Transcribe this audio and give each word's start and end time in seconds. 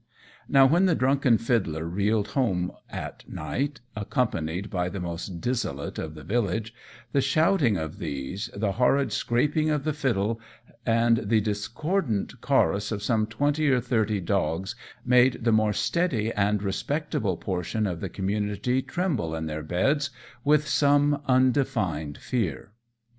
Now, 0.49 0.65
when 0.65 0.87
the 0.87 0.95
drunken 0.95 1.37
fiddler 1.37 1.85
reeled 1.85 2.29
home 2.29 2.71
at 2.89 3.23
night, 3.29 3.81
accompanied 3.95 4.71
by 4.71 4.89
the 4.89 4.99
most 4.99 5.39
dissolute 5.41 5.99
of 5.99 6.15
the 6.15 6.23
village, 6.23 6.73
the 7.11 7.21
shouting 7.21 7.77
of 7.77 7.99
these, 7.99 8.49
the 8.55 8.71
horrid 8.71 9.11
scraping 9.13 9.69
of 9.69 9.83
the 9.83 9.93
fiddle, 9.93 10.41
and 10.87 11.17
the 11.17 11.39
discordant 11.39 12.41
chorus 12.41 12.91
of 12.91 13.03
some 13.03 13.27
twenty 13.27 13.69
or 13.69 13.79
thirty 13.79 14.19
dogs, 14.19 14.73
made 15.05 15.43
the 15.43 15.51
more 15.51 15.71
steady 15.71 16.33
and 16.33 16.63
respectable 16.63 17.37
portion 17.37 17.85
of 17.85 17.99
the 17.99 18.09
community 18.09 18.81
tremble 18.81 19.35
in 19.35 19.45
their 19.45 19.61
beds, 19.61 20.09
with 20.43 20.67
some 20.67 21.21
undefined 21.27 22.17
fear. 22.17 22.71